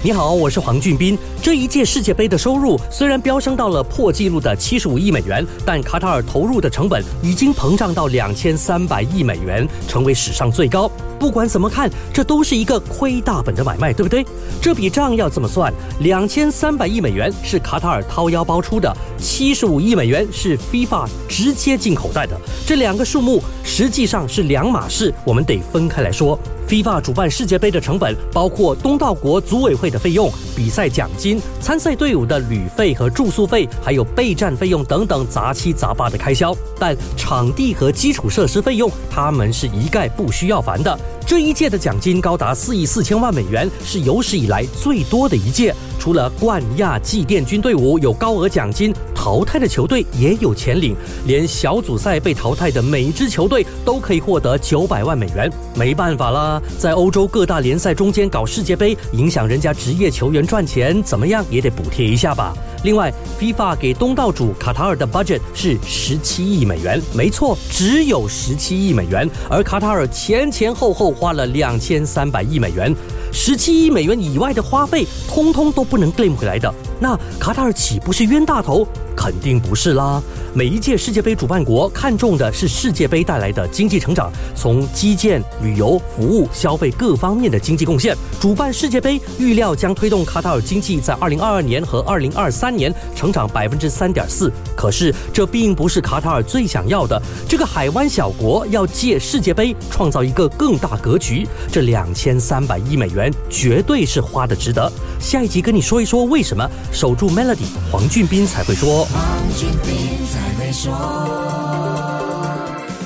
[0.00, 1.18] 你好，我是黄俊斌。
[1.42, 10.88] 这一届世界杯的收入虽然飙升到了破纪录的七十五亿美元，但卡塔尔投入的成本已经膨胀到两千三百亿美元，成为史上最高。
[11.18, 14.24] 不管怎么看，这都是一个亏大本的买卖，对不对？
[14.62, 22.40] 这笔账要这么算：两千三百亿美元是卡塔尔掏腰包出的，七十五亿美元是 FIFA 直接进口袋的。
[22.64, 26.38] 这两个数目实际上是两码事，我们得分开来说。
[26.68, 36.56] FIFA 主办世界杯的成本包括东道国组委会的费用、比赛奖金、参赛队伍的旅费和住宿费，还有备战费用等等杂七杂八的开销。
[36.78, 40.98] 但场地和基础设施费用，他们是一概不需要烦的。
[41.26, 45.74] 这一届的奖金高达四亿四千万美元，是有史以来最多的一届。
[45.98, 50.94] 除了冠亚季殿军队伍有高额奖金，淘汰的球队也有钱领，
[51.26, 55.52] 连小组赛被淘汰的每支球队都可以获得九百万美元。
[55.74, 62.54] 没办法啦，在欧洲各大联赛中间搞世界杯，影响人家职业球员赚钱，怎么样也得补贴一下吧。
[62.84, 72.94] 另外，FIFA 给东道主卡塔尔的 budget 是十七亿美元，没错，只有十七亿美元，而卡塔尔前前后后花了两千三百亿美元，
[73.32, 76.72] 十七亿美元以外的花费，通通都不能 claim 回来的。
[77.00, 78.86] 那卡塔尔岂不是冤大头？
[79.16, 80.22] 肯定不是啦！
[80.54, 88.16] 每一届世界杯主办国看重的是世界杯带来的经济成长，从基建、旅游、服务、消费各方面的经济贡献。
[88.40, 94.52] 主办世界杯预料将推动卡塔尔经济在二零二二年和二零二三年成长百分之三点四。
[94.76, 97.20] 可是这并不是卡塔尔最想要的。
[97.48, 103.17] 这个海湾小国要借世界杯创造一个更大格局，这两千三百亿美元
[103.48, 104.92] 绝对是花的值得。
[105.18, 109.06] 下一集跟你说一说为什么守住 Melody，黄俊斌才会说。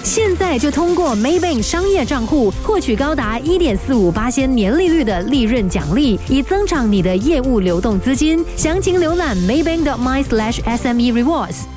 [0.04, 8.44] 现在就通过 Maybank 商业账户获取高达一点四五八千年利率的利润奖励，以增长你的业务流动资金。
[8.56, 11.71] 详情浏览 Maybank.my/sme rewards。